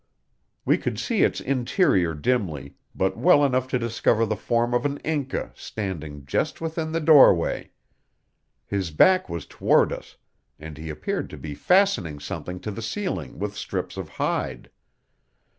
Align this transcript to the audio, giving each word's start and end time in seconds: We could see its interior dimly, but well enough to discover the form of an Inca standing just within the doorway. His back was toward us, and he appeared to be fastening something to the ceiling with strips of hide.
We 0.65 0.79
could 0.79 0.97
see 0.97 1.21
its 1.21 1.39
interior 1.39 2.15
dimly, 2.15 2.73
but 2.95 3.19
well 3.19 3.45
enough 3.45 3.67
to 3.67 3.77
discover 3.77 4.25
the 4.25 4.35
form 4.35 4.73
of 4.73 4.83
an 4.83 4.97
Inca 5.05 5.51
standing 5.53 6.25
just 6.25 6.59
within 6.59 6.91
the 6.91 6.99
doorway. 6.99 7.69
His 8.65 8.89
back 8.89 9.29
was 9.29 9.45
toward 9.45 9.93
us, 9.93 10.17
and 10.57 10.75
he 10.75 10.89
appeared 10.89 11.29
to 11.29 11.37
be 11.37 11.53
fastening 11.53 12.19
something 12.19 12.59
to 12.61 12.71
the 12.71 12.81
ceiling 12.81 13.37
with 13.37 13.55
strips 13.55 13.95
of 13.95 14.09
hide. 14.09 14.71